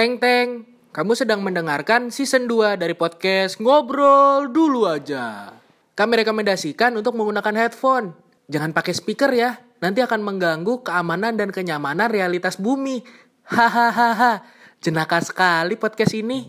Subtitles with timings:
[0.00, 0.64] Teng teng,
[0.96, 5.52] kamu sedang mendengarkan season 2 dari podcast Ngobrol Dulu Aja.
[5.92, 8.16] Kami rekomendasikan untuk menggunakan headphone.
[8.48, 13.04] Jangan pakai speaker ya, nanti akan mengganggu keamanan dan kenyamanan realitas bumi.
[13.44, 14.40] Hahaha,
[14.80, 16.48] jenaka sekali podcast ini.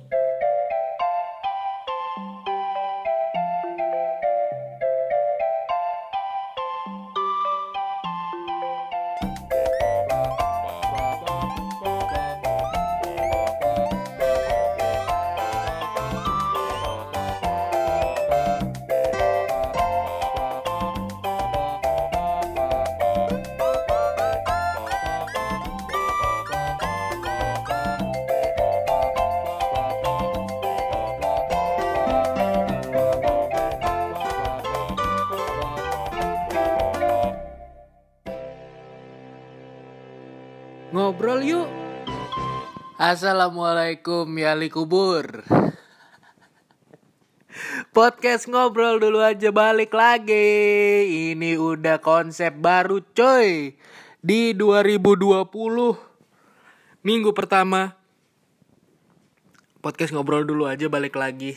[40.91, 41.71] Ngobrol yuk.
[42.99, 45.23] Assalamualaikum ya kubur.
[47.95, 50.51] Podcast ngobrol dulu aja balik lagi.
[51.31, 53.79] Ini udah konsep baru coy.
[54.19, 55.47] Di 2020
[57.07, 57.95] minggu pertama
[59.79, 61.55] podcast ngobrol dulu aja balik lagi.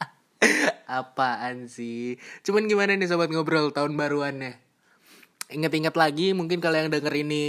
[1.01, 2.21] Apaan sih?
[2.45, 4.61] Cuman gimana nih sobat ngobrol tahun baruannya?
[5.57, 7.45] Ingat-ingat lagi mungkin kalau yang denger ini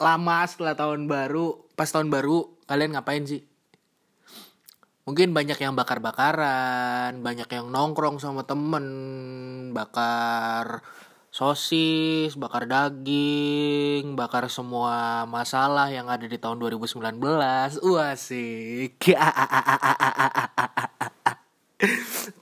[0.00, 3.44] lama setelah tahun baru, pas tahun baru kalian ngapain sih?
[5.04, 8.86] Mungkin banyak yang bakar-bakaran, banyak yang nongkrong sama temen,
[9.76, 10.84] bakar
[11.38, 16.98] sosis, bakar daging, bakar semua masalah yang ada di tahun 2019.
[17.86, 18.90] Wah sih.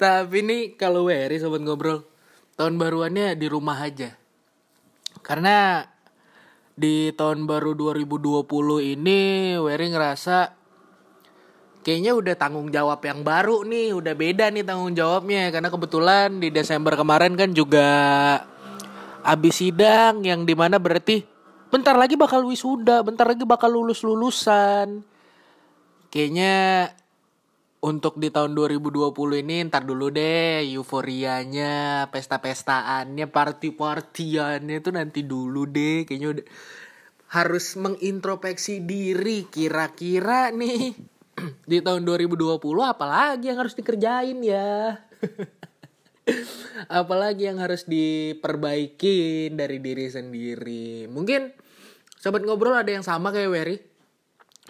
[0.00, 2.08] Tapi nih kalau Wery sobat ngobrol,
[2.56, 4.16] tahun baruannya di rumah aja.
[5.20, 5.84] Karena
[6.72, 8.48] di tahun baru 2020
[8.96, 9.20] ini
[9.60, 10.56] Wery ngerasa
[11.84, 16.48] kayaknya udah tanggung jawab yang baru nih, udah beda nih tanggung jawabnya karena kebetulan di
[16.48, 17.92] Desember kemarin kan juga
[19.26, 21.26] abis sidang yang di mana berarti
[21.66, 25.02] bentar lagi bakal wisuda, bentar lagi bakal lulus lulusan.
[26.06, 26.54] Kayaknya
[27.82, 36.06] untuk di tahun 2020 ini ntar dulu deh euforianya, pesta-pestaannya, party-partyannya itu nanti dulu deh.
[36.06, 36.46] Kayaknya udah
[37.26, 40.94] harus mengintrospeksi diri kira-kira nih
[41.70, 45.02] di tahun 2020 apalagi yang harus dikerjain ya.
[46.90, 51.06] apalagi yang harus diperbaiki dari diri sendiri.
[51.06, 51.54] Mungkin
[52.18, 53.76] sobat ngobrol ada yang sama kayak Wery.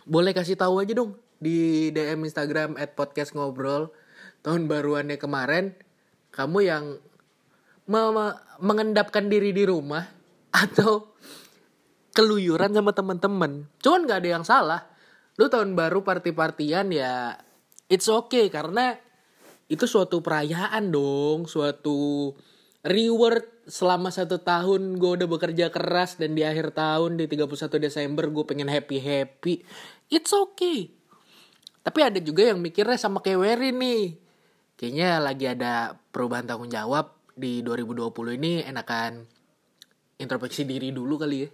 [0.07, 3.93] Boleh kasih tahu aja dong di DM Instagram at podcast ngobrol
[4.41, 5.75] tahun baruannya kemarin
[6.33, 6.85] kamu yang
[7.89, 10.07] me- me- mengendapkan diri di rumah
[10.55, 11.17] atau
[12.13, 13.69] keluyuran sama temen-temen.
[13.81, 14.81] Cuman nggak ada yang salah.
[15.37, 17.37] Lu tahun baru party-partian ya
[17.93, 18.97] it's okay karena
[19.67, 22.31] itu suatu perayaan dong, suatu
[22.87, 28.31] reward selama satu tahun gue udah bekerja keras dan di akhir tahun di 31 Desember
[28.31, 29.67] gue pengen happy happy,
[30.07, 30.95] it's okay.
[31.83, 34.19] Tapi ada juga yang mikirnya sama kayak Wery nih,
[34.79, 39.27] kayaknya lagi ada perubahan tanggung jawab di 2020 ini enakan
[40.23, 41.51] introspeksi diri dulu kali ya.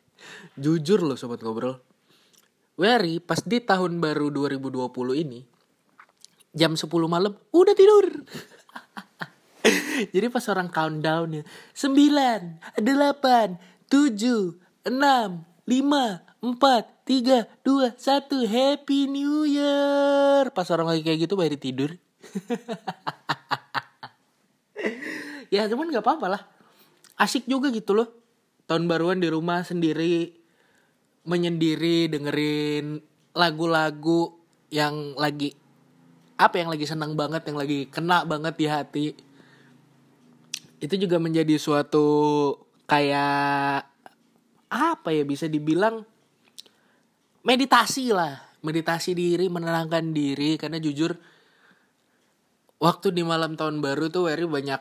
[0.64, 1.80] Jujur loh sobat ngobrol.
[2.80, 4.88] Wery pas di tahun baru 2020
[5.28, 5.49] ini
[6.54, 8.06] jam 10 malam udah tidur.
[10.14, 11.44] Jadi pas orang countdown ya
[11.76, 13.60] 9, 8,
[13.90, 14.56] 7, 6,
[14.88, 15.44] 5,
[16.40, 20.48] 4, 3, 2, 1 Happy New Year.
[20.56, 21.92] Pas orang lagi kayak gitu baru tidur.
[25.54, 26.42] ya cuman gak apa-apa lah.
[27.20, 28.08] Asik juga gitu loh.
[28.64, 30.32] Tahun baruan di rumah sendiri
[31.28, 33.04] menyendiri dengerin
[33.36, 34.40] lagu-lagu
[34.72, 35.59] yang lagi
[36.40, 39.06] apa yang lagi senang banget yang lagi kena banget di hati?
[40.80, 42.08] Itu juga menjadi suatu
[42.88, 43.84] kayak
[44.72, 46.00] apa ya bisa dibilang
[47.44, 48.40] meditasi lah.
[48.64, 50.56] Meditasi diri menenangkan diri.
[50.56, 51.12] Karena jujur
[52.80, 54.80] waktu di malam tahun baru tuh Wery banyak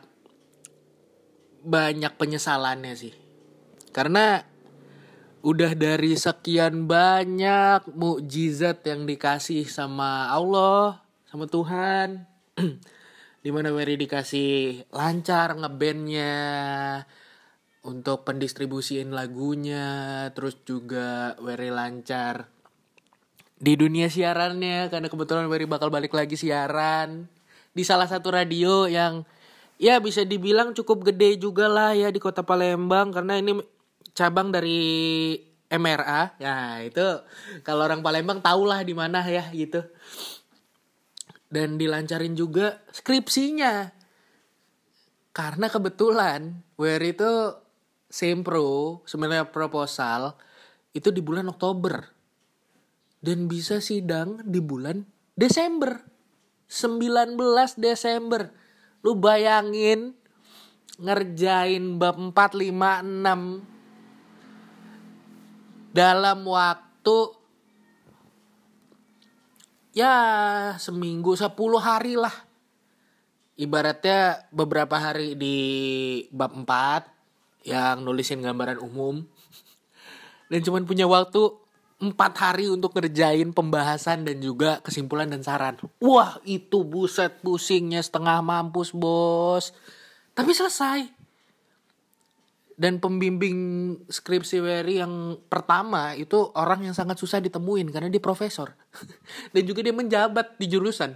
[1.68, 3.12] banyak penyesalannya sih.
[3.92, 4.40] Karena
[5.44, 12.26] udah dari sekian banyak mukjizat yang dikasih sama Allah, sama Tuhan.
[13.46, 16.36] Di mana Wery dikasih lancar ngebandnya,
[17.88, 22.52] untuk pendistribusiin lagunya, terus juga Wery lancar
[23.60, 27.28] di dunia siarannya karena kebetulan Wery bakal balik lagi siaran
[27.75, 29.28] di salah satu radio yang
[29.75, 33.60] ya bisa dibilang cukup gede juga lah ya di kota Palembang karena ini
[34.16, 35.36] cabang dari
[35.68, 37.04] MRA ya itu
[37.68, 39.84] kalau orang Palembang tahulah di mana ya gitu
[41.50, 43.90] dan dilancarin juga skripsinya.
[45.34, 47.54] Karena kebetulan Wery itu
[48.10, 50.34] sempro sebenarnya proposal
[50.94, 52.01] itu di bulan Oktober.
[53.19, 55.04] Dan bisa sidang di bulan
[55.36, 56.00] Desember.
[56.69, 57.36] 19
[57.81, 58.54] Desember.
[59.04, 60.13] Lu bayangin
[61.01, 63.80] ngerjain bab 4, 5, 6
[65.90, 67.38] dalam waktu
[69.94, 70.15] ya
[70.77, 72.33] seminggu 10 hari lah.
[73.59, 75.57] Ibaratnya beberapa hari di
[76.31, 79.19] bab 4 yang nulisin gambaran umum
[80.47, 81.51] dan cuman punya waktu
[82.00, 85.75] empat hari untuk ngerjain pembahasan dan juga kesimpulan dan saran.
[86.00, 89.75] Wah itu buset pusingnya setengah mampus bos.
[90.31, 91.19] Tapi selesai.
[92.80, 93.60] Dan pembimbing
[94.08, 98.72] skripsi Wery yang pertama itu orang yang sangat susah ditemuin karena dia profesor.
[99.54, 101.12] dan juga dia menjabat di jurusan.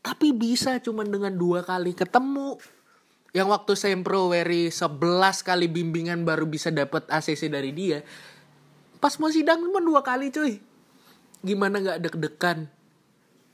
[0.00, 2.56] Tapi bisa cuman dengan dua kali ketemu.
[3.36, 4.96] Yang waktu sempro Wery 11
[5.44, 8.00] kali bimbingan baru bisa dapat ACC dari dia
[8.98, 10.58] pas mau sidang cuma dua kali cuy
[11.44, 12.66] gimana nggak deg-degan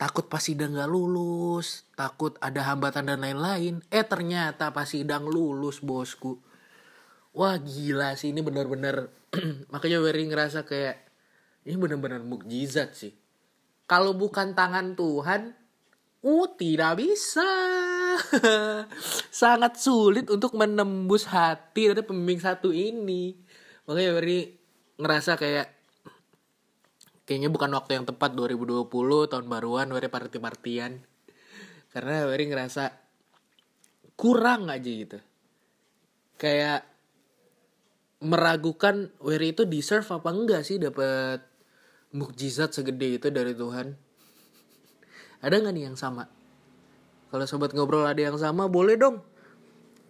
[0.02, 5.78] takut pas sidang nggak lulus takut ada hambatan dan lain-lain eh ternyata pas sidang lulus
[5.78, 6.42] bosku
[7.30, 9.14] wah gila sih ini bener-bener
[9.72, 11.06] makanya Wery ngerasa kayak
[11.62, 13.14] ini bener-bener mukjizat sih
[13.86, 15.62] kalau bukan tangan Tuhan
[16.22, 17.42] Uh, tidak bisa.
[19.42, 23.34] Sangat sulit untuk menembus hati dari pembimbing satu ini.
[23.90, 24.54] Makanya Wery
[25.02, 25.81] ngerasa kayak
[27.24, 28.86] kayaknya bukan waktu yang tepat 2020
[29.30, 31.02] tahun baruan Wery party-partian
[31.92, 32.88] karena Wery ngerasa
[34.16, 35.18] kurang aja gitu.
[36.40, 36.88] Kayak
[38.22, 41.44] meragukan Wery itu deserve apa enggak sih dapat
[42.16, 43.92] mukjizat segede itu dari Tuhan?
[45.42, 46.24] Ada nggak nih yang sama?
[47.32, 49.24] Kalau sobat ngobrol ada yang sama boleh dong.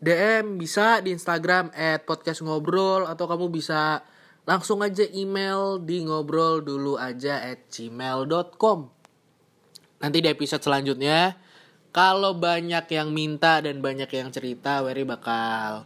[0.03, 4.03] DM bisa di Instagram at podcast ngobrol atau kamu bisa
[4.43, 8.91] langsung aja email di ngobrol dulu aja at gmail.com
[10.03, 11.39] nanti di episode selanjutnya
[11.93, 15.85] kalau banyak yang minta dan banyak yang cerita Wery bakal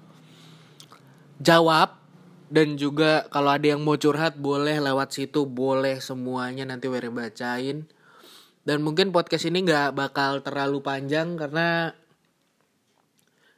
[1.42, 1.98] jawab.
[2.46, 7.90] Dan juga kalau ada yang mau curhat boleh lewat situ boleh semuanya nanti Wery bacain.
[8.62, 11.90] Dan mungkin podcast ini nggak bakal terlalu panjang karena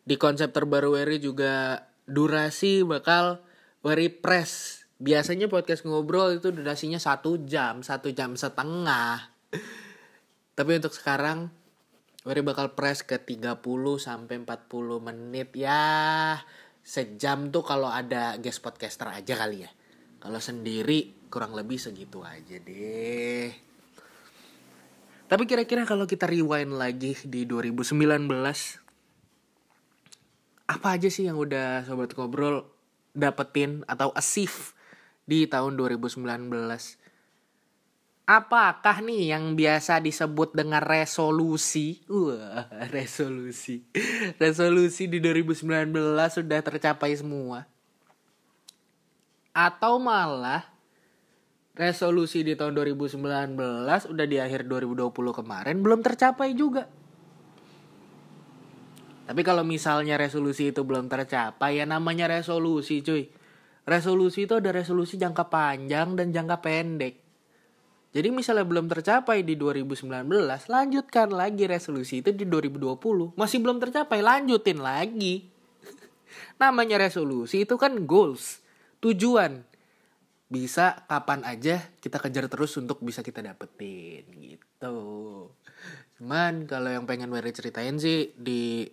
[0.09, 3.45] di konsep terbaru Wery juga durasi bakal
[3.85, 9.31] Wery press biasanya podcast ngobrol itu durasinya satu jam satu jam setengah.
[10.59, 11.55] Tapi untuk sekarang
[12.27, 13.57] Wery bakal press ke 30
[13.97, 15.49] sampai 40 menit.
[15.57, 16.37] Ya
[16.85, 19.71] sejam tuh kalau ada guest podcaster aja kali ya.
[20.21, 23.49] Kalau sendiri kurang lebih segitu aja deh.
[25.25, 27.97] Tapi kira-kira kalau kita rewind lagi di 2019
[30.69, 32.69] apa aja sih yang udah sobat ngobrol
[33.17, 34.77] dapetin atau achieve
[35.29, 36.25] di tahun 2019.
[38.29, 42.01] Apakah nih yang biasa disebut dengan resolusi?
[42.09, 42.65] Wah,
[42.97, 43.85] resolusi.
[44.41, 45.65] Resolusi di 2019
[46.33, 47.69] sudah tercapai semua.
[49.53, 50.65] Atau malah
[51.77, 53.21] resolusi di tahun 2019
[54.13, 56.89] udah di akhir 2020 kemarin belum tercapai juga.
[59.29, 63.29] Tapi kalau misalnya resolusi itu belum tercapai ya namanya resolusi cuy
[63.89, 67.15] resolusi itu ada resolusi jangka panjang dan jangka pendek.
[68.13, 70.09] Jadi misalnya belum tercapai di 2019,
[70.69, 73.37] lanjutkan lagi resolusi itu di 2020.
[73.37, 75.49] Masih belum tercapai, lanjutin lagi.
[76.63, 78.65] Namanya resolusi itu kan goals,
[79.05, 79.65] tujuan.
[80.49, 84.97] Bisa kapan aja kita kejar terus untuk bisa kita dapetin gitu.
[86.17, 88.89] Cuman kalau yang pengen Wery ceritain sih di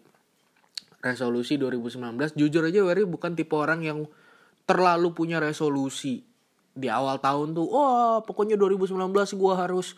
[1.00, 4.04] resolusi 2019, jujur aja Wery bukan tipe orang yang
[4.66, 6.26] terlalu punya resolusi.
[6.76, 9.96] Di awal tahun tuh oh pokoknya 2019 gue harus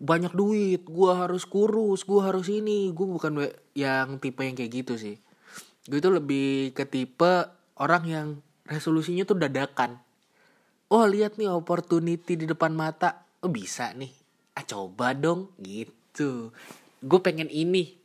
[0.00, 2.88] banyak duit gue harus kurus gue harus ini.
[2.94, 3.44] Gue bukan
[3.76, 5.20] yang tipe yang kayak gitu sih.
[5.84, 7.44] Gue itu lebih ke tipe
[7.76, 8.26] orang yang
[8.64, 10.00] resolusinya tuh dadakan.
[10.90, 13.28] Oh lihat nih opportunity di depan mata.
[13.44, 14.10] Oh bisa nih.
[14.56, 15.52] Ah coba dong.
[15.60, 16.54] Gitu.
[17.04, 18.00] Gue pengen ini.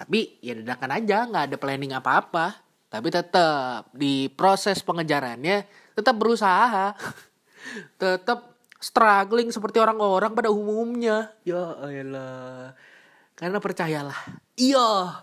[0.00, 6.92] Tapi ya dadakan aja nggak ada planning apa-apa tapi tetap di proses pengejarannya tetap berusaha.
[8.00, 11.30] Tetap struggling seperti orang-orang pada umumnya.
[11.44, 12.72] Ya elah
[13.38, 14.16] karena percayalah.
[14.58, 15.22] Iya.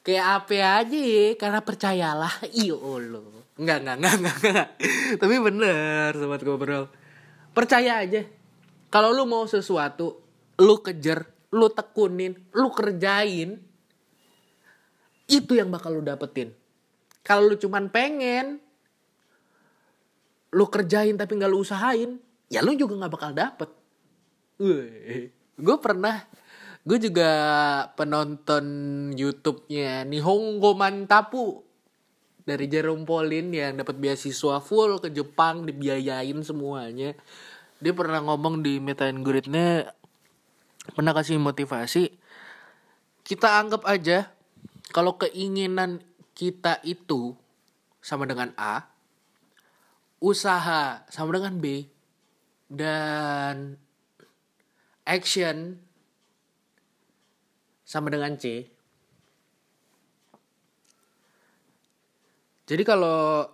[0.00, 2.34] Kayak apa aja ya karena percayalah.
[2.54, 4.68] Iya lo nggak nggak nggak nggak nggak
[5.20, 6.88] tapi bener sobat ngobrol
[7.52, 8.24] percaya aja.
[8.88, 10.20] Kalau lu mau sesuatu
[10.60, 13.58] lu kejar lu tekunin lu kerjain
[15.28, 16.56] itu yang bakal lu dapetin
[17.26, 18.60] kalau lu cuman pengen
[20.50, 22.18] lu kerjain tapi nggak lu usahain
[22.50, 23.70] ya lu juga nggak bakal dapet.
[25.60, 26.20] Gue pernah
[26.80, 27.30] gue juga
[27.94, 28.64] penonton
[29.14, 31.62] YouTube-nya Nihongo Mantapu
[32.42, 37.14] dari Jerome Pauline yang dapat beasiswa full ke Jepang dibiayain semuanya.
[37.80, 39.24] Dia pernah ngomong di Meta and
[40.90, 42.20] pernah kasih motivasi
[43.30, 44.32] kita anggap aja
[44.90, 46.02] kalau keinginan
[46.40, 47.36] kita itu
[48.00, 48.88] sama dengan A
[50.24, 51.84] usaha sama dengan B
[52.72, 53.76] dan
[55.04, 55.76] action
[57.84, 58.72] sama dengan C.
[62.64, 63.50] Jadi kalau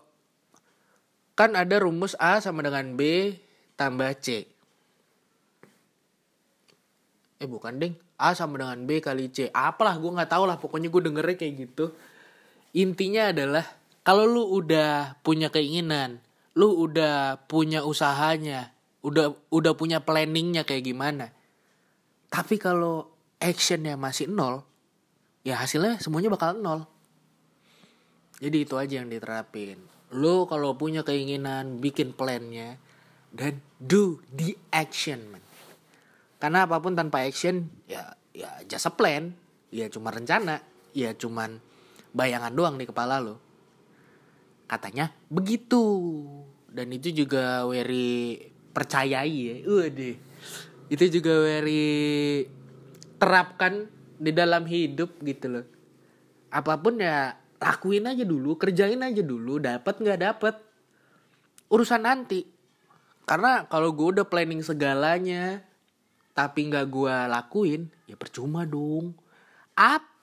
[1.34, 3.34] kan ada rumus A sama dengan B
[3.74, 4.46] tambah C.
[7.42, 9.48] Eh bukan ding, A sama dengan B kali C.
[9.50, 11.96] Apalah gue nggak tahu lah, pokoknya gue dengernya kayak gitu.
[12.76, 13.64] Intinya adalah
[14.04, 16.20] kalau lu udah punya keinginan,
[16.52, 21.32] lu udah punya usahanya, udah udah punya planningnya kayak gimana.
[22.28, 23.08] Tapi kalau
[23.40, 24.60] actionnya masih nol,
[25.40, 26.84] ya hasilnya semuanya bakal nol.
[28.44, 29.80] Jadi itu aja yang diterapin.
[30.12, 32.76] Lu kalau punya keinginan bikin plannya
[33.32, 35.40] dan do the action, man.
[36.36, 39.32] Karena apa pun tanpa action ya ya just a plan,
[39.72, 40.60] ya cuma rencana,
[40.92, 41.64] ya cuman
[42.16, 43.36] bayangan doang di kepala lo.
[44.64, 45.84] Katanya begitu.
[46.72, 48.40] Dan itu juga very
[48.72, 49.56] percayai ya.
[49.68, 50.16] Waduh.
[50.88, 52.44] Itu juga very
[53.20, 55.66] terapkan di dalam hidup gitu loh.
[56.48, 60.54] Apa pun ya lakuin aja dulu, kerjain aja dulu, dapat nggak dapat
[61.68, 62.44] urusan nanti.
[63.26, 65.64] Karena kalau gue udah planning segalanya,
[66.36, 69.16] tapi nggak gue lakuin, ya percuma dong.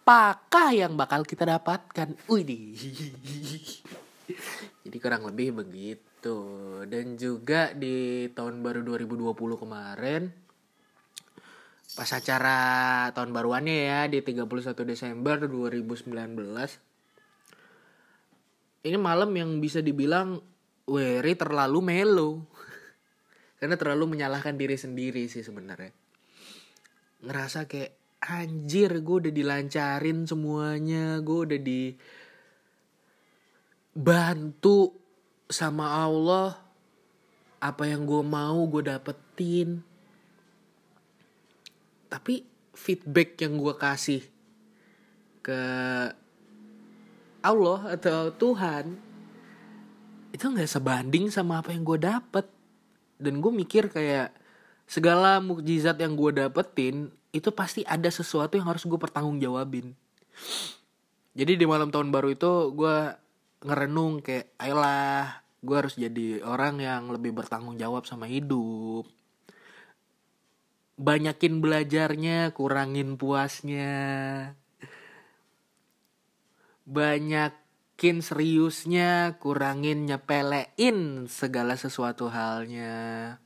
[0.03, 2.27] Apakah yang bakal kita dapatkan?
[2.27, 2.75] Widih.
[4.83, 6.36] Jadi kurang lebih begitu.
[6.91, 10.43] Dan juga di tahun baru 2020 kemarin
[11.93, 12.57] pas acara
[13.13, 14.50] tahun baruannya ya di 31
[14.81, 16.10] Desember 2019
[18.83, 20.41] ini malam yang bisa dibilang
[20.89, 22.50] Wery terlalu melo
[23.62, 25.93] karena terlalu menyalahkan diri sendiri sih sebenarnya
[27.22, 31.20] ngerasa kayak anjir gue udah dilancarin semuanya.
[31.20, 31.92] Gue udah di
[33.92, 34.96] bantu
[35.51, 36.56] sama Allah.
[37.60, 39.84] Apa yang gue mau gue dapetin.
[42.08, 44.22] Tapi feedback yang gue kasih
[45.44, 45.62] ke
[47.44, 48.96] Allah atau Tuhan
[50.32, 52.48] itu nggak sebanding sama apa yang gue dapet.
[53.20, 54.36] Dan gue mikir kayak
[54.88, 59.97] segala mukjizat yang gue dapetin itu pasti ada sesuatu yang harus gue pertanggungjawabin
[61.33, 62.97] jadi di malam tahun baru itu gue
[63.65, 69.09] ngerenung kayak ayolah gue harus jadi orang yang lebih bertanggung jawab sama hidup
[70.97, 73.93] banyakin belajarnya, kurangin puasnya.
[76.83, 83.39] Banyakin seriusnya, kurangin nyepelein segala sesuatu halnya.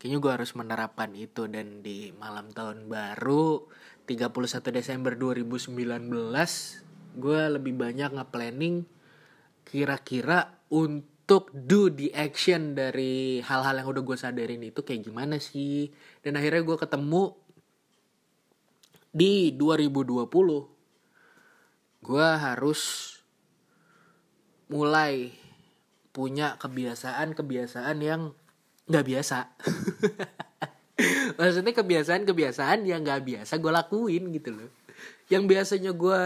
[0.00, 1.44] Kayaknya gue harus menerapkan itu.
[1.44, 3.68] Dan di malam tahun baru
[4.08, 4.32] 31
[4.72, 5.76] Desember 2019
[7.20, 8.88] gue lebih banyak nge-planning
[9.68, 15.92] kira-kira untuk do the action dari hal-hal yang udah gue sadarin itu kayak gimana sih.
[16.24, 17.36] Dan akhirnya gue ketemu
[19.12, 20.16] di 2020
[22.00, 22.80] gue harus
[24.72, 25.36] mulai
[26.10, 28.32] punya kebiasaan-kebiasaan yang
[28.90, 29.38] nggak biasa.
[31.38, 34.70] Maksudnya kebiasaan-kebiasaan yang nggak biasa gue lakuin gitu loh.
[35.30, 36.22] Yang biasanya gue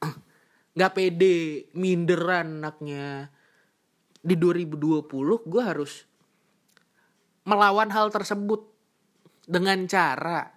[0.78, 3.28] nggak pede minderan anaknya.
[4.24, 5.04] Di 2020
[5.44, 6.06] gue harus
[7.44, 8.64] melawan hal tersebut
[9.44, 10.48] dengan cara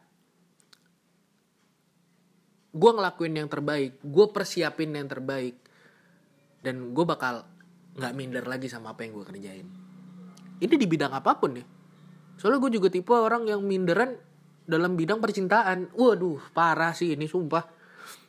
[2.77, 5.59] gue ngelakuin yang terbaik gue persiapin yang terbaik
[6.63, 7.43] dan gue bakal
[7.97, 9.67] nggak minder lagi sama apa yang gue kerjain
[10.61, 11.65] ini di bidang apa pun ya
[12.37, 14.15] soalnya gue juga tipe orang yang minderan
[14.67, 15.89] dalam bidang percintaan.
[15.95, 17.65] Waduh parah sih ini sumpah.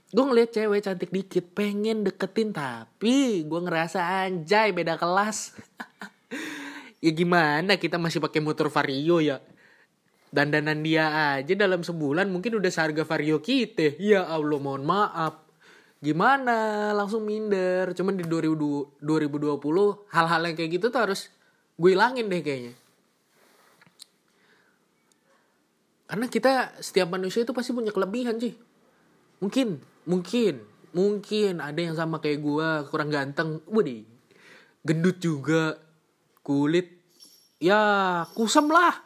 [0.09, 5.39] Gue ngeliat cewek cantik dikit pengen deketin tapi gue ngerasa anjay beda kelas.
[6.99, 9.39] Ya gimana kita masih pakai motor vario ya?
[10.35, 13.95] Dandanan dia aja dalam sebulan mungkin udah seharga vario kita.
[14.03, 15.47] Ya allah mohon maaf.
[16.03, 16.91] Gimana?
[16.99, 17.95] Langsung minder.
[17.95, 18.99] Cuman di 2020
[20.11, 21.31] hal-hal yang kayak gitu tuh harus
[21.79, 22.75] gue hilangin deh kayaknya.
[26.09, 28.57] Karena kita setiap manusia itu pasti punya kelebihan sih
[29.39, 33.63] mungkin mungkin mungkin ada yang sama kayak gue kurang ganteng.
[33.71, 34.19] Waduh
[34.87, 35.77] gendut juga
[36.41, 37.03] kulit
[37.61, 38.95] ya kusam lah.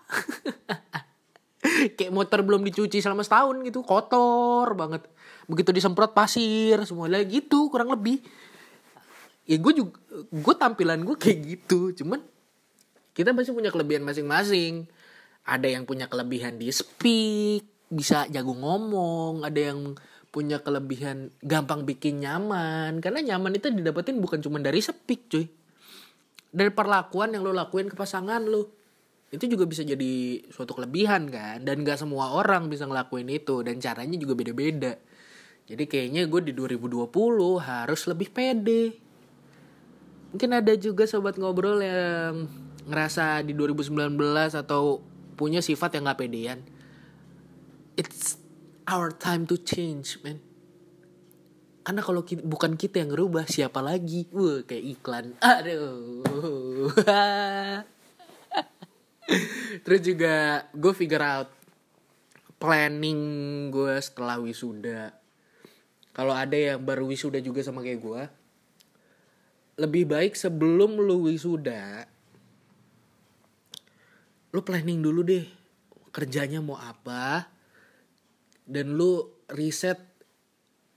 [1.96, 5.06] Kayak motor belum dicuci selama setahun gitu kotor banget.
[5.50, 8.22] Begitu disemprot pasir semuanya gitu kurang lebih.
[9.46, 9.98] Ya gue juga
[10.30, 12.22] gue tampilan gue kayak gitu cuman
[13.12, 14.88] kita masih punya kelebihan masing-masing.
[15.44, 19.44] Ada yang punya kelebihan di speak bisa jago ngomong.
[19.44, 19.96] Ada yang
[20.32, 23.04] punya kelebihan gampang bikin nyaman.
[23.04, 25.44] Karena nyaman itu didapetin bukan cuma dari speak cuy.
[26.52, 28.72] Dari perlakuan yang lo lakuin ke pasangan lo.
[29.32, 31.64] Itu juga bisa jadi suatu kelebihan kan?
[31.64, 33.60] Dan gak semua orang bisa ngelakuin itu.
[33.60, 34.96] Dan caranya juga beda-beda.
[35.68, 37.12] Jadi kayaknya gue di 2020
[37.60, 38.96] harus lebih pede.
[40.32, 42.48] Mungkin ada juga sobat ngobrol yang
[42.86, 44.18] ngerasa di 2019
[44.58, 45.02] atau
[45.38, 46.58] punya sifat yang gak pedean.
[47.94, 48.38] It's
[48.88, 50.40] our time to change man.
[51.82, 54.30] Karena kalau kita, bukan kita yang ngerubah siapa lagi?
[54.30, 55.26] Wah kayak iklan.
[55.42, 56.90] Aduh.
[59.84, 61.50] Terus juga gue figure out
[62.62, 63.18] planning
[63.74, 65.10] gue setelah wisuda.
[66.14, 68.22] Kalau ada yang baru wisuda juga sama kayak gue
[69.80, 72.04] lebih baik sebelum lu wisuda
[74.52, 75.44] lu planning dulu deh
[76.12, 77.48] kerjanya mau apa
[78.68, 79.98] dan lu riset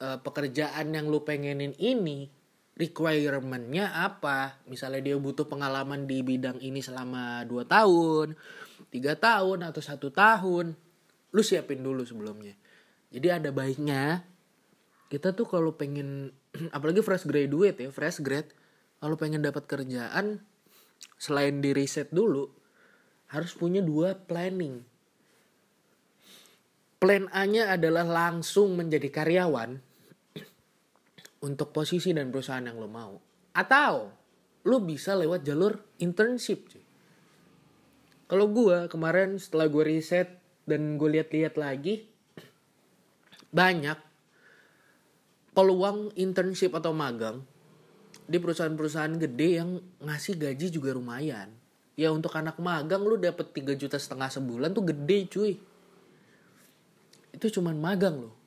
[0.03, 2.29] uh, pekerjaan yang lu pengenin ini
[2.75, 4.59] requirementnya apa?
[4.67, 8.35] Misalnya dia butuh pengalaman di bidang ini selama 2 tahun
[8.91, 10.75] tiga tahun atau satu tahun
[11.31, 12.55] lu siapin dulu sebelumnya.
[13.11, 14.27] Jadi ada baiknya
[15.07, 16.35] kita tuh kalau pengen
[16.75, 18.51] apalagi fresh graduate ya fresh grad
[18.99, 20.43] kalau pengen dapat kerjaan
[21.15, 22.64] selain di riset dulu
[23.35, 24.79] harus punya dua planning
[27.05, 29.77] plan A-nya adalah langsung menjadi karyawan
[31.45, 33.13] untuk posisi dan perusahaan yang lo mau.
[33.53, 34.09] Atau
[34.65, 36.65] lo bisa lewat jalur internship.
[38.25, 42.09] Kalau gue kemarin setelah gue riset dan gue lihat-lihat lagi
[43.53, 44.01] banyak
[45.53, 47.45] peluang internship atau magang
[48.25, 51.53] di perusahaan-perusahaan gede yang ngasih gaji juga lumayan.
[51.95, 55.53] Ya untuk anak magang lu dapet 3 juta setengah sebulan tuh gede cuy.
[57.31, 58.45] Itu cuman magang loh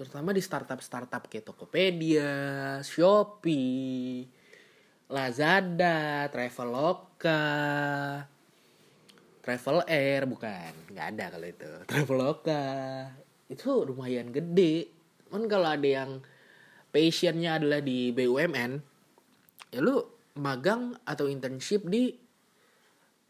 [0.00, 2.32] terutama di startup-startup kayak Tokopedia,
[2.80, 4.24] Shopee,
[5.12, 7.44] Lazada, Traveloka,
[9.44, 11.72] Travel Air bukan, nggak ada kalau itu.
[11.92, 12.64] Traveloka
[13.52, 14.88] itu lumayan gede.
[15.28, 16.24] Kan kalau ada yang
[16.88, 18.72] passionnya adalah di BUMN,
[19.68, 20.00] ya lu
[20.40, 22.16] magang atau internship di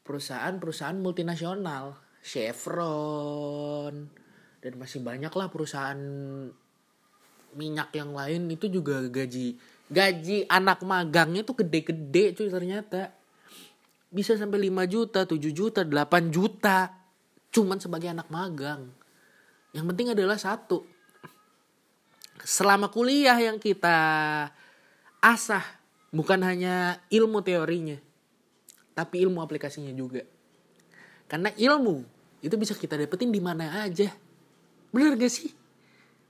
[0.05, 4.09] perusahaan-perusahaan multinasional, Chevron,
[4.61, 6.01] dan masih banyak lah perusahaan
[7.57, 8.51] minyak yang lain.
[8.53, 9.57] Itu juga gaji
[9.91, 13.11] gaji anak magangnya tuh gede-gede cuy ternyata.
[14.11, 16.91] Bisa sampai 5 juta 7 juta 8 juta.
[17.51, 18.91] Cuman sebagai anak magang.
[19.75, 20.83] Yang penting adalah satu.
[22.43, 23.99] Selama kuliah yang kita
[25.21, 25.63] asah
[26.11, 28.10] bukan hanya ilmu teorinya
[28.97, 30.23] tapi ilmu aplikasinya juga
[31.31, 32.03] karena ilmu
[32.41, 34.11] itu bisa kita dapetin di mana aja
[34.91, 35.51] Bener gak sih?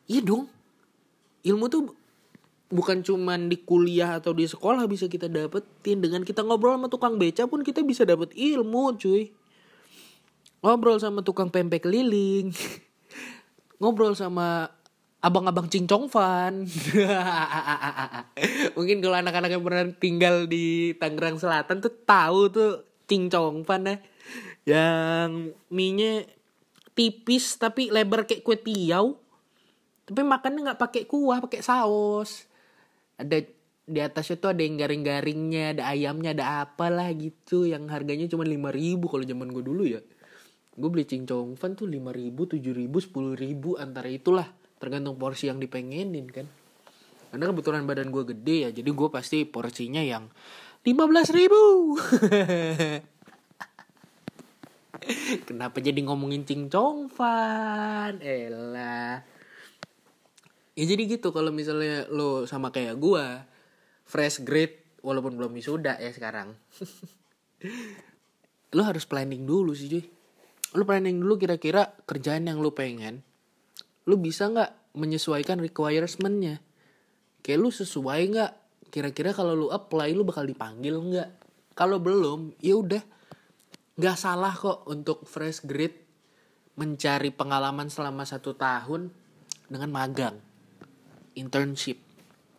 [0.09, 0.45] Iya dong.
[1.41, 1.97] Ilmu tuh
[2.71, 6.05] bukan cuman di kuliah atau di sekolah bisa kita dapetin.
[6.05, 9.33] Dengan kita ngobrol sama tukang beca pun kita bisa dapet ilmu cuy.
[10.61, 12.53] Ngobrol sama tukang pempek keliling.
[13.81, 14.69] ngobrol sama
[15.21, 16.65] abang-abang cincong fan.
[18.77, 22.73] Mungkin kalau anak-anak yang pernah tinggal di Tangerang Selatan tuh tahu tuh
[23.05, 23.97] cincong fan ya.
[24.65, 26.25] Yang minyak
[26.97, 29.13] tipis tapi lebar kayak kue tiaw.
[30.09, 32.49] Tapi makannya nggak pakai kuah pakai saus.
[33.21, 33.45] Ada
[33.91, 37.69] di atasnya tuh ada yang garing-garingnya ada ayamnya ada apalah gitu.
[37.69, 40.01] Yang harganya cuma lima ribu kalau zaman gue dulu ya.
[40.81, 44.49] Gue beli cincong fan tuh lima ribu tujuh ribu sepuluh ribu antara itulah
[44.81, 46.49] tergantung porsi yang dipengenin kan.
[47.31, 50.27] Karena kebetulan badan gue gede ya jadi gue pasti porsinya yang
[50.83, 51.95] lima belas ribu.
[55.49, 58.19] Kenapa jadi ngomongin cincong fan?
[58.25, 59.23] Elah.
[60.75, 63.25] Ya jadi gitu kalau misalnya lo sama kayak gue
[64.09, 66.57] fresh grade walaupun belum wisuda ya sekarang.
[68.77, 70.05] Lo harus planning dulu sih cuy.
[70.79, 73.27] Lo planning dulu kira-kira kerjaan yang lo pengen
[74.07, 76.63] lo bisa nggak menyesuaikan requirementnya?
[77.41, 78.53] Kayak lu sesuai nggak?
[78.91, 81.29] Kira-kira kalau lu apply lu bakal dipanggil nggak?
[81.77, 83.03] Kalau belum ya udah.
[84.01, 85.97] Nggak salah kok untuk fresh grade
[86.81, 89.13] mencari pengalaman selama satu tahun
[89.69, 90.37] dengan magang
[91.37, 92.01] internship.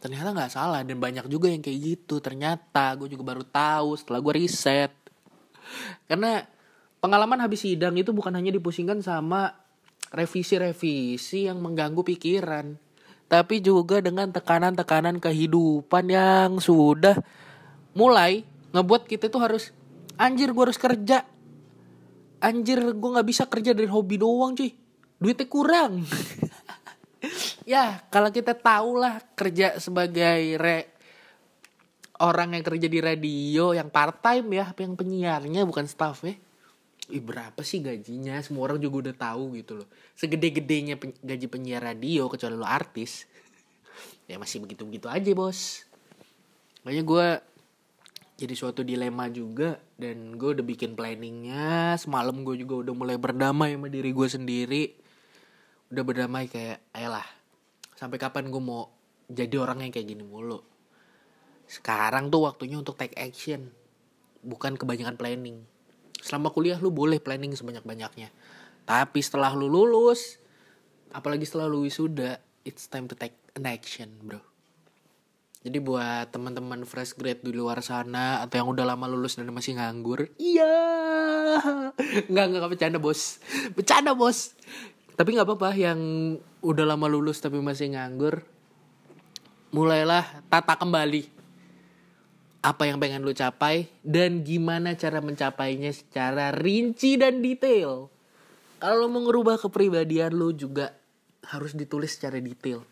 [0.01, 2.17] Ternyata nggak salah dan banyak juga yang kayak gitu.
[2.17, 4.93] Ternyata gue juga baru tahu setelah gue riset.
[6.09, 6.41] Karena
[6.97, 9.60] pengalaman habis sidang itu bukan hanya dipusingkan sama
[10.11, 12.91] revisi-revisi yang mengganggu pikiran
[13.31, 17.15] tapi juga dengan tekanan-tekanan kehidupan yang sudah
[17.95, 18.43] mulai
[18.75, 19.71] ngebuat kita tuh harus
[20.19, 21.23] anjir gue harus kerja.
[22.43, 24.75] Anjir gue nggak bisa kerja dari hobi doang cuy.
[25.15, 26.03] Duitnya kurang.
[27.61, 30.89] Ya kalau kita tahu lah kerja sebagai re
[32.17, 36.33] orang yang kerja di radio yang part time ya yang penyiarnya bukan staff ya
[37.11, 38.39] Ih, berapa sih gajinya?
[38.39, 39.87] Semua orang juga udah tahu gitu loh.
[40.15, 43.27] Segede-gedenya pen gaji penyiar radio kecuali lo artis.
[44.31, 45.83] Ya masih begitu-begitu aja bos.
[46.87, 47.27] Makanya gue
[48.39, 51.99] jadi suatu dilema juga dan gue udah bikin planningnya.
[51.99, 54.83] Semalam gue juga udah mulai berdamai sama diri gue sendiri.
[55.91, 57.27] Udah berdamai kayak ayolah
[57.99, 58.87] sampai kapan gue mau
[59.27, 60.63] jadi orang yang kayak gini mulu?
[61.67, 63.67] Sekarang tuh waktunya untuk take action.
[64.47, 65.59] Bukan kebanyakan planning
[66.21, 68.29] selama kuliah lu boleh planning sebanyak-banyaknya.
[68.85, 70.37] Tapi setelah lu lulus
[71.11, 74.39] apalagi setelah lu wisuda it's time to take an action bro.
[75.61, 79.77] Jadi buat teman-teman fresh grade di luar sana atau yang udah lama lulus dan masih
[79.77, 80.73] nganggur iya.
[82.31, 83.37] Nggak nggak bercanda bos.
[83.77, 84.57] Bercanda bos.
[85.13, 85.99] Tapi nggak apa-apa yang
[86.65, 88.45] udah lama lulus tapi masih nganggur
[89.73, 91.40] mulailah tata kembali
[92.61, 98.13] apa yang pengen lu capai dan gimana cara mencapainya secara rinci dan detail.
[98.77, 100.93] Kalau mau ngerubah kepribadian lu juga
[101.49, 102.85] harus ditulis secara detail.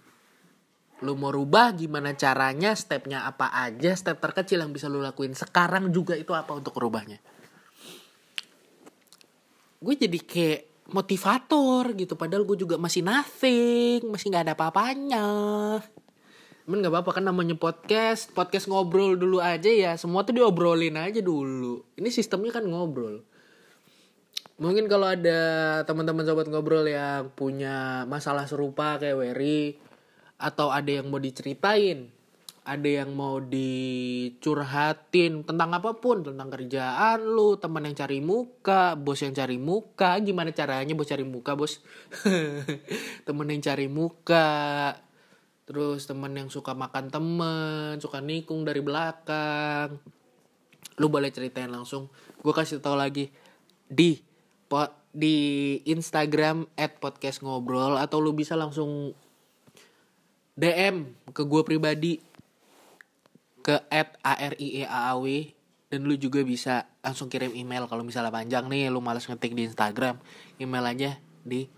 [1.05, 5.93] Lu mau rubah gimana caranya, stepnya apa aja, step terkecil yang bisa lu lakuin sekarang
[5.95, 7.21] juga itu apa untuk rubahnya.
[9.79, 15.29] Gue jadi kayak motivator gitu, padahal gue juga masih nothing, masih nggak ada apa-apanya.
[16.69, 19.97] Cuman gak apa-apa kan namanya podcast Podcast ngobrol dulu aja ya.
[19.97, 21.81] Semua tuh diobrolin aja dulu.
[21.97, 23.25] Ini sistemnya kan ngobrol.
[24.61, 29.81] Mungkin kalau ada teman-teman sobat ngobrol yang punya masalah serupa kayak Wery
[30.37, 32.13] Atau ada yang mau diceritain
[32.61, 39.25] Ada yang mau dicurhatin Tentang apa pun Tentang kerjaan lu Teman yang cari muka Bos
[39.25, 41.81] yang cari muka Gimana caranya bos cari muka bos?
[43.25, 44.45] Temen yang cari muka
[45.69, 50.01] terus temen yang suka makan temen suka nikung dari belakang.
[50.97, 52.09] Lu boleh ceritain langsung.
[52.41, 53.29] Gue kasih tau lagi.
[53.85, 54.17] Di
[54.65, 59.13] pot di Instagram at podcast ngobrol atau lu bisa langsung
[60.57, 62.17] DM ke gue pribadi
[63.61, 65.21] ke at arieaaw
[65.93, 69.69] dan lu juga bisa langsung kirim email kalau misalnya panjang nih lu malas ngetik di
[69.69, 70.17] Instagram.
[70.57, 71.11] Email aja
[71.45, 71.69] di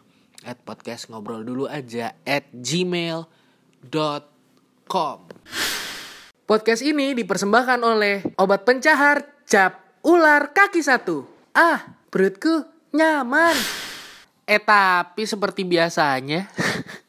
[0.47, 3.40] at podcast ngobrol dulu aja at gmail
[4.85, 5.25] com.
[6.45, 11.23] Podcast ini dipersembahkan oleh obat pencahar cap ular kaki satu.
[11.55, 13.55] Ah, perutku nyaman.
[14.43, 16.51] Eh tapi seperti biasanya,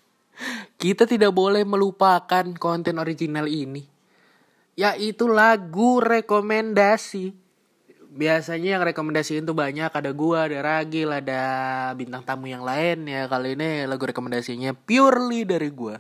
[0.83, 3.83] kita tidak boleh melupakan konten original ini.
[4.79, 7.35] Yaitu lagu rekomendasi.
[8.13, 11.41] Biasanya yang rekomendasiin tuh banyak Ada gua, ada Ragil, ada
[11.97, 15.97] bintang tamu yang lain ya Kali ini lagu rekomendasinya purely dari gua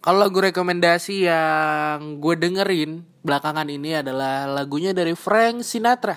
[0.00, 6.16] kalau lagu rekomendasi yang gue dengerin belakangan ini adalah lagunya dari Frank Sinatra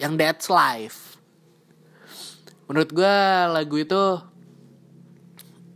[0.00, 1.20] yang That's Life.
[2.64, 3.16] Menurut gue
[3.52, 4.02] lagu itu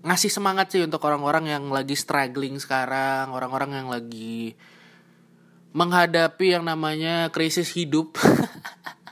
[0.08, 4.56] ngasih semangat sih untuk orang-orang yang lagi struggling sekarang, orang-orang yang lagi
[5.76, 8.16] menghadapi yang namanya krisis hidup.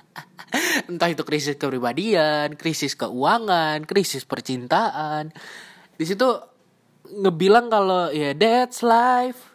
[0.89, 5.37] Entah itu krisis kepribadian, krisis keuangan, krisis percintaan.
[6.01, 6.52] Di situ
[7.09, 9.53] ngebilang kalau ya that's life.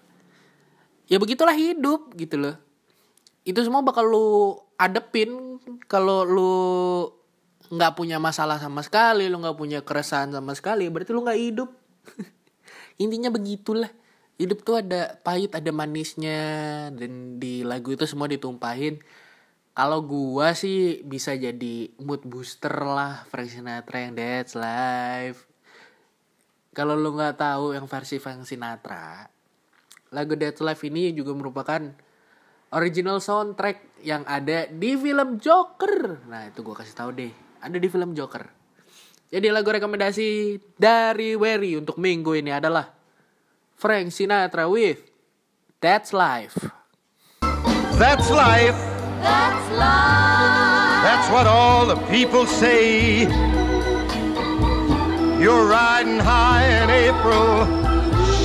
[1.07, 2.55] Ya begitulah hidup gitu loh.
[3.47, 6.55] Itu semua bakal lu adepin kalau lu
[7.67, 11.69] nggak punya masalah sama sekali lu nggak punya keresahan sama sekali berarti lu nggak hidup.
[13.03, 13.91] Intinya begitulah.
[14.37, 16.39] Hidup tuh ada pahit ada manisnya
[16.93, 19.01] dan di lagu itu semua ditumpahin.
[19.73, 25.46] Kalau gua sih bisa jadi mood booster lah Frank Sinatra yang That's Life
[26.77, 29.25] kalau lu nggak tahu yang versi Frank Sinatra
[30.13, 31.81] lagu That's Life ini juga merupakan
[32.69, 37.89] original soundtrack yang ada di film Joker nah itu gua kasih tahu deh ada di
[37.89, 38.45] film Joker
[39.33, 42.93] jadi lagu rekomendasi dari Wery untuk minggu ini adalah
[43.73, 45.03] Frank Sinatra with
[45.83, 46.77] That's Life.
[47.97, 48.77] That's life.
[49.25, 51.01] That's life.
[51.01, 53.25] That's what all the people say.
[55.39, 57.63] You're riding high in April,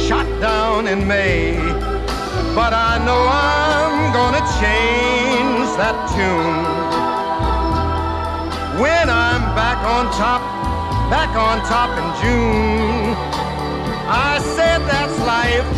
[0.06, 1.56] shot down in May.
[2.54, 6.68] But I know I'm gonna change that tune.
[8.78, 10.42] When I'm back on top,
[11.10, 13.16] back on top in June.
[14.06, 15.70] I said that's life.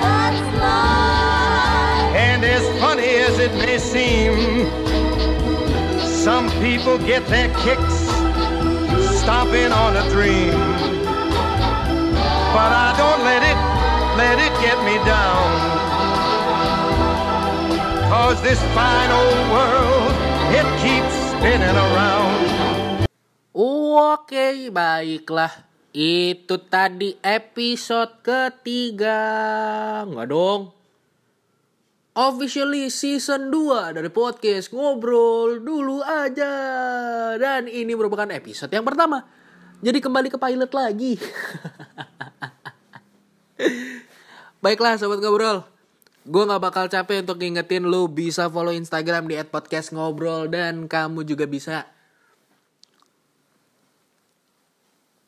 [0.00, 2.16] That's life.
[2.16, 4.64] And as funny as it may seem,
[6.00, 8.19] some people get their kicks
[9.30, 10.50] stomping on a dream.
[12.50, 13.58] But I don't let it,
[14.18, 15.46] let it get me down.
[18.10, 20.14] Cause this fine old world,
[20.50, 23.06] it keeps spinning around.
[23.54, 25.62] Oke, baiklah.
[25.94, 29.22] Itu tadi episode ketiga.
[30.10, 30.79] Enggak dong.
[32.10, 36.50] Officially season 2 dari podcast Ngobrol Dulu Aja.
[37.38, 39.22] Dan ini merupakan episode yang pertama.
[39.78, 41.14] Jadi kembali ke pilot lagi.
[44.62, 45.62] Baiklah sobat ngobrol.
[46.26, 51.46] Gue gak bakal capek untuk ngingetin lu bisa follow Instagram di @podcastngobrol dan kamu juga
[51.46, 51.86] bisa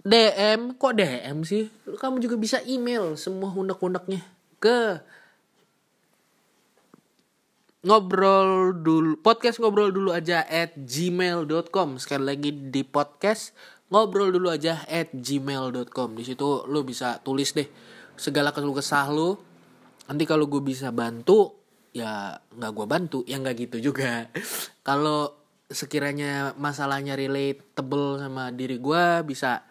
[0.03, 1.71] DM, kok DM sih?
[1.87, 4.21] Kamu juga bisa email semua unek-uneknya
[4.59, 4.99] ke
[7.83, 13.55] ngobrol dulu podcast ngobrol dulu aja at gmail.com sekali lagi di podcast
[13.91, 17.67] ngobrol dulu aja at gmail.com di situ lu bisa tulis deh
[18.17, 19.37] segala keluh kesah lu.
[20.09, 21.59] Nanti kalau gue bisa bantu
[21.93, 24.29] ya nggak gue bantu ya nggak gitu juga.
[24.89, 25.35] Kalau
[25.73, 29.65] sekiranya masalahnya relatable sama diri gue bisa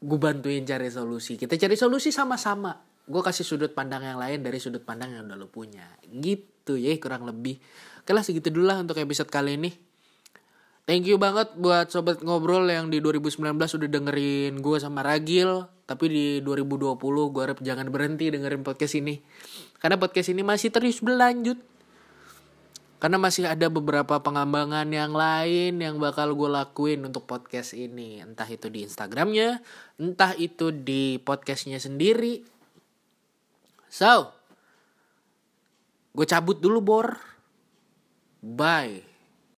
[0.00, 1.36] gue bantuin cari solusi.
[1.36, 2.74] Kita cari solusi sama-sama.
[3.10, 5.98] Gue kasih sudut pandang yang lain dari sudut pandang yang udah lo punya
[6.70, 7.58] gitu ya kurang lebih.
[8.06, 9.74] Oke lah segitu dulu lah untuk episode kali ini.
[10.86, 15.66] Thank you banget buat sobat ngobrol yang di 2019 udah dengerin gue sama Ragil.
[15.86, 16.98] Tapi di 2020
[17.34, 19.18] gue harap jangan berhenti dengerin podcast ini.
[19.82, 21.58] Karena podcast ini masih terus berlanjut.
[23.00, 28.20] Karena masih ada beberapa pengembangan yang lain yang bakal gue lakuin untuk podcast ini.
[28.20, 29.62] Entah itu di Instagramnya,
[29.96, 32.44] entah itu di podcastnya sendiri.
[33.90, 34.39] So,
[36.14, 37.08] gue cabut dulu Bor.
[38.40, 39.09] Bye.